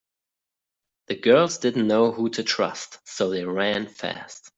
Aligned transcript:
The 1.09 1.15
girls 1.15 1.59
didn’t 1.59 1.85
know 1.85 2.11
who 2.11 2.31
to 2.31 2.41
trust 2.43 3.07
so 3.07 3.29
they 3.29 3.45
ran 3.45 3.85
fast. 3.87 4.49